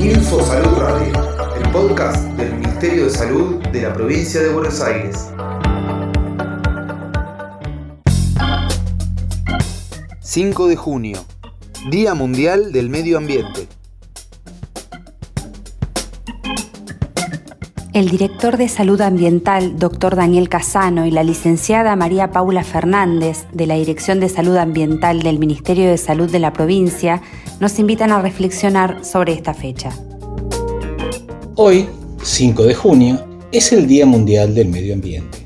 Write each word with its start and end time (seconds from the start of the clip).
Info 0.00 0.42
Salud 0.44 0.78
Radio, 0.78 1.12
el 1.56 1.70
podcast 1.70 2.22
del 2.36 2.52
Ministerio 2.54 3.04
de 3.04 3.10
Salud 3.10 3.56
de 3.68 3.82
la 3.82 3.94
provincia 3.94 4.42
de 4.42 4.50
Buenos 4.50 4.80
Aires. 4.82 5.30
5 10.20 10.68
de 10.68 10.76
junio, 10.76 11.24
Día 11.90 12.14
Mundial 12.14 12.72
del 12.72 12.90
Medio 12.90 13.16
Ambiente. 13.16 13.68
El 17.96 18.10
director 18.10 18.58
de 18.58 18.68
Salud 18.68 19.00
Ambiental, 19.00 19.78
doctor 19.78 20.16
Daniel 20.16 20.50
Casano, 20.50 21.06
y 21.06 21.10
la 21.10 21.22
licenciada 21.22 21.96
María 21.96 22.30
Paula 22.30 22.62
Fernández, 22.62 23.46
de 23.54 23.66
la 23.66 23.76
Dirección 23.76 24.20
de 24.20 24.28
Salud 24.28 24.58
Ambiental 24.58 25.22
del 25.22 25.38
Ministerio 25.38 25.88
de 25.88 25.96
Salud 25.96 26.30
de 26.30 26.38
la 26.38 26.52
provincia, 26.52 27.22
nos 27.58 27.78
invitan 27.78 28.12
a 28.12 28.20
reflexionar 28.20 29.02
sobre 29.02 29.32
esta 29.32 29.54
fecha. 29.54 29.98
Hoy, 31.54 31.88
5 32.22 32.64
de 32.64 32.74
junio, 32.74 33.26
es 33.50 33.72
el 33.72 33.86
Día 33.86 34.04
Mundial 34.04 34.54
del 34.54 34.68
Medio 34.68 34.92
Ambiente, 34.92 35.38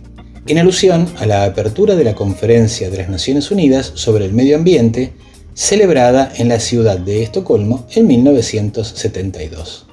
en 0.49 0.59
alusión 0.59 1.07
a 1.21 1.27
la 1.27 1.45
apertura 1.45 1.95
de 1.95 2.03
la 2.03 2.17
Conferencia 2.17 2.91
de 2.91 2.97
las 2.97 3.09
Naciones 3.09 3.53
Unidas 3.53 3.93
sobre 3.95 4.25
el 4.25 4.33
Medio 4.33 4.57
Ambiente, 4.57 5.13
celebrada 5.55 6.33
en 6.35 6.49
la 6.49 6.59
ciudad 6.59 6.99
de 6.99 7.23
Estocolmo 7.23 7.87
en 7.95 8.09
1972. 8.09 9.90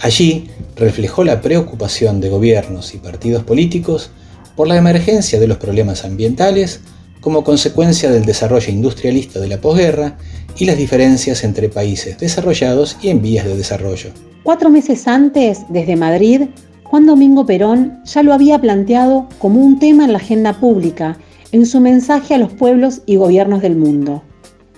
Allí 0.00 0.48
reflejó 0.76 1.24
la 1.24 1.42
preocupación 1.42 2.20
de 2.20 2.30
gobiernos 2.30 2.94
y 2.94 2.98
partidos 2.98 3.44
políticos 3.44 4.10
por 4.56 4.66
la 4.66 4.76
emergencia 4.76 5.38
de 5.38 5.46
los 5.46 5.58
problemas 5.58 6.04
ambientales 6.04 6.80
como 7.20 7.44
consecuencia 7.44 8.10
del 8.10 8.24
desarrollo 8.24 8.72
industrialista 8.72 9.40
de 9.40 9.48
la 9.48 9.60
posguerra 9.60 10.16
y 10.58 10.64
las 10.64 10.78
diferencias 10.78 11.44
entre 11.44 11.68
países 11.68 12.18
desarrollados 12.18 12.96
y 13.02 13.10
en 13.10 13.20
vías 13.20 13.44
de 13.44 13.56
desarrollo. 13.56 14.10
Cuatro 14.42 14.70
meses 14.70 15.06
antes, 15.06 15.60
desde 15.68 15.96
Madrid, 15.96 16.48
Juan 16.84 17.04
Domingo 17.04 17.44
Perón 17.44 18.00
ya 18.04 18.22
lo 18.22 18.32
había 18.32 18.58
planteado 18.58 19.28
como 19.38 19.60
un 19.60 19.78
tema 19.78 20.06
en 20.06 20.12
la 20.12 20.18
agenda 20.18 20.58
pública, 20.58 21.18
en 21.52 21.66
su 21.66 21.78
mensaje 21.78 22.34
a 22.34 22.38
los 22.38 22.52
pueblos 22.52 23.02
y 23.04 23.16
gobiernos 23.16 23.60
del 23.60 23.76
mundo. 23.76 24.22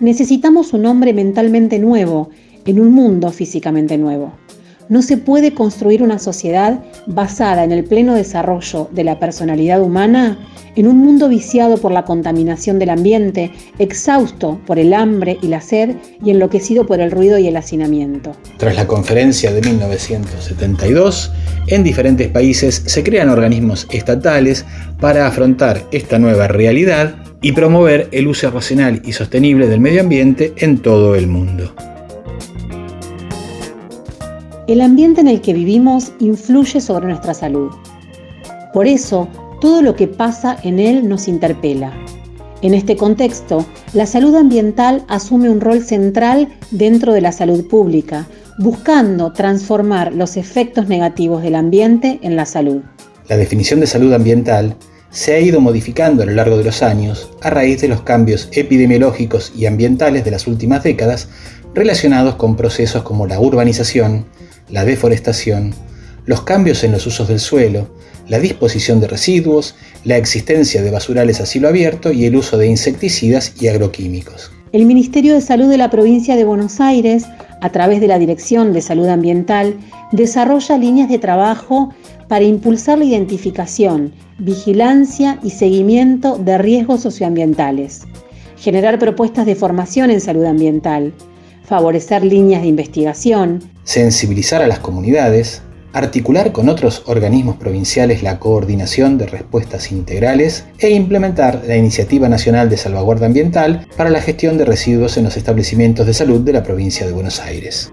Necesitamos 0.00 0.72
un 0.72 0.84
hombre 0.86 1.12
mentalmente 1.12 1.78
nuevo, 1.78 2.30
en 2.64 2.80
un 2.80 2.92
mundo 2.92 3.30
físicamente 3.30 3.96
nuevo. 3.98 4.32
No 4.88 5.02
se 5.02 5.16
puede 5.16 5.54
construir 5.54 6.02
una 6.02 6.18
sociedad 6.18 6.80
basada 7.06 7.64
en 7.64 7.72
el 7.72 7.84
pleno 7.84 8.14
desarrollo 8.14 8.88
de 8.92 9.04
la 9.04 9.18
personalidad 9.18 9.82
humana 9.82 10.38
en 10.76 10.86
un 10.86 10.98
mundo 10.98 11.28
viciado 11.28 11.76
por 11.76 11.92
la 11.92 12.04
contaminación 12.04 12.78
del 12.78 12.90
ambiente, 12.90 13.50
exhausto 13.78 14.60
por 14.66 14.78
el 14.78 14.94
hambre 14.94 15.38
y 15.42 15.48
la 15.48 15.60
sed 15.60 15.96
y 16.24 16.30
enloquecido 16.30 16.86
por 16.86 17.00
el 17.00 17.10
ruido 17.10 17.38
y 17.38 17.48
el 17.48 17.56
hacinamiento. 17.56 18.32
Tras 18.56 18.76
la 18.76 18.86
conferencia 18.86 19.52
de 19.52 19.60
1972, 19.60 21.32
en 21.66 21.84
diferentes 21.84 22.28
países 22.28 22.82
se 22.86 23.02
crean 23.02 23.28
organismos 23.28 23.86
estatales 23.90 24.64
para 25.00 25.26
afrontar 25.26 25.82
esta 25.92 26.18
nueva 26.18 26.48
realidad 26.48 27.16
y 27.42 27.52
promover 27.52 28.08
el 28.12 28.28
uso 28.28 28.50
racional 28.50 29.02
y 29.04 29.12
sostenible 29.12 29.66
del 29.66 29.80
medio 29.80 30.00
ambiente 30.00 30.52
en 30.56 30.78
todo 30.78 31.14
el 31.16 31.26
mundo. 31.26 31.74
El 34.68 34.80
ambiente 34.80 35.20
en 35.20 35.26
el 35.26 35.40
que 35.40 35.54
vivimos 35.54 36.12
influye 36.20 36.80
sobre 36.80 37.06
nuestra 37.06 37.34
salud. 37.34 37.72
Por 38.72 38.86
eso, 38.86 39.28
todo 39.60 39.82
lo 39.82 39.96
que 39.96 40.06
pasa 40.06 40.56
en 40.62 40.78
él 40.78 41.08
nos 41.08 41.26
interpela. 41.26 41.92
En 42.62 42.72
este 42.72 42.96
contexto, 42.96 43.66
la 43.92 44.06
salud 44.06 44.36
ambiental 44.36 45.04
asume 45.08 45.50
un 45.50 45.60
rol 45.60 45.82
central 45.82 46.48
dentro 46.70 47.12
de 47.12 47.20
la 47.20 47.32
salud 47.32 47.66
pública, 47.66 48.28
buscando 48.58 49.32
transformar 49.32 50.14
los 50.14 50.36
efectos 50.36 50.86
negativos 50.86 51.42
del 51.42 51.56
ambiente 51.56 52.20
en 52.22 52.36
la 52.36 52.46
salud. 52.46 52.82
La 53.28 53.36
definición 53.36 53.80
de 53.80 53.88
salud 53.88 54.12
ambiental 54.12 54.76
se 55.10 55.34
ha 55.34 55.40
ido 55.40 55.60
modificando 55.60 56.22
a 56.22 56.26
lo 56.26 56.32
largo 56.32 56.56
de 56.56 56.64
los 56.64 56.84
años 56.84 57.30
a 57.40 57.50
raíz 57.50 57.80
de 57.80 57.88
los 57.88 58.02
cambios 58.02 58.48
epidemiológicos 58.52 59.52
y 59.56 59.66
ambientales 59.66 60.24
de 60.24 60.30
las 60.30 60.46
últimas 60.46 60.84
décadas 60.84 61.28
relacionados 61.74 62.36
con 62.36 62.56
procesos 62.56 63.02
como 63.02 63.26
la 63.26 63.40
urbanización, 63.40 64.26
la 64.70 64.84
deforestación, 64.84 65.74
los 66.26 66.42
cambios 66.42 66.84
en 66.84 66.92
los 66.92 67.06
usos 67.06 67.28
del 67.28 67.40
suelo, 67.40 67.88
la 68.28 68.38
disposición 68.38 69.00
de 69.00 69.08
residuos, 69.08 69.74
la 70.04 70.16
existencia 70.16 70.82
de 70.82 70.90
basurales 70.90 71.40
a 71.40 71.46
cielo 71.46 71.68
abierto 71.68 72.12
y 72.12 72.24
el 72.24 72.36
uso 72.36 72.56
de 72.58 72.68
insecticidas 72.68 73.54
y 73.60 73.68
agroquímicos. 73.68 74.52
El 74.72 74.86
Ministerio 74.86 75.34
de 75.34 75.40
Salud 75.40 75.68
de 75.68 75.76
la 75.76 75.90
provincia 75.90 76.34
de 76.34 76.44
Buenos 76.44 76.80
Aires, 76.80 77.26
a 77.60 77.70
través 77.70 78.00
de 78.00 78.08
la 78.08 78.18
Dirección 78.18 78.72
de 78.72 78.80
Salud 78.80 79.06
Ambiental, 79.06 79.76
desarrolla 80.12 80.78
líneas 80.78 81.10
de 81.10 81.18
trabajo 81.18 81.92
para 82.28 82.44
impulsar 82.44 82.98
la 82.98 83.04
identificación, 83.04 84.12
vigilancia 84.38 85.38
y 85.42 85.50
seguimiento 85.50 86.38
de 86.38 86.56
riesgos 86.56 87.02
socioambientales, 87.02 88.04
generar 88.56 88.98
propuestas 88.98 89.44
de 89.44 89.56
formación 89.56 90.10
en 90.10 90.20
salud 90.22 90.44
ambiental, 90.44 91.12
favorecer 91.72 92.22
líneas 92.22 92.60
de 92.60 92.68
investigación, 92.68 93.60
sensibilizar 93.84 94.60
a 94.60 94.66
las 94.66 94.80
comunidades, 94.80 95.62
articular 95.94 96.52
con 96.52 96.68
otros 96.68 97.02
organismos 97.06 97.56
provinciales 97.56 98.22
la 98.22 98.38
coordinación 98.38 99.16
de 99.16 99.24
respuestas 99.24 99.90
integrales 99.90 100.66
e 100.78 100.90
implementar 100.90 101.62
la 101.66 101.74
Iniciativa 101.74 102.28
Nacional 102.28 102.68
de 102.68 102.76
Salvaguarda 102.76 103.24
Ambiental 103.24 103.86
para 103.96 104.10
la 104.10 104.20
gestión 104.20 104.58
de 104.58 104.66
residuos 104.66 105.16
en 105.16 105.24
los 105.24 105.38
establecimientos 105.38 106.06
de 106.06 106.12
salud 106.12 106.42
de 106.42 106.52
la 106.52 106.62
provincia 106.62 107.06
de 107.06 107.14
Buenos 107.14 107.40
Aires. 107.40 107.90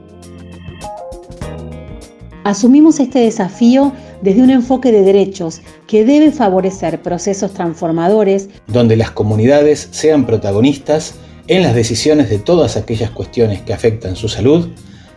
Asumimos 2.44 3.00
este 3.00 3.20
desafío 3.20 3.94
desde 4.22 4.44
un 4.44 4.50
enfoque 4.50 4.92
de 4.92 5.04
derechos 5.04 5.62
que 5.88 6.04
debe 6.04 6.34
favorecer 6.34 7.02
procesos 7.02 7.54
transformadores 7.54 8.50
donde 8.68 8.98
las 8.98 9.12
comunidades 9.12 9.88
sean 9.92 10.26
protagonistas 10.26 11.16
en 11.50 11.64
las 11.64 11.74
decisiones 11.74 12.30
de 12.30 12.38
todas 12.38 12.78
aquellas 12.78 13.10
cuestiones 13.10 13.64
que 13.64 13.74
afectan 13.74 14.16
su 14.16 14.30
salud, 14.30 14.70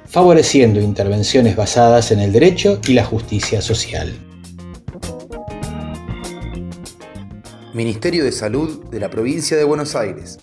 favoreciendo 0.07 0.81
intervenciones 0.81 1.57
basadas 1.57 2.11
en 2.11 2.21
el 2.21 2.33
derecho 2.33 2.81
y 2.89 2.95
la 2.95 3.05
justicia 3.05 3.61
social. 3.61 4.15
Ministerio 7.75 8.25
de 8.25 8.33
Salud 8.33 8.85
de 8.87 8.99
la 8.99 9.11
Provincia 9.11 9.59
de 9.59 9.65
Buenos 9.65 9.95
Aires. 9.95 10.39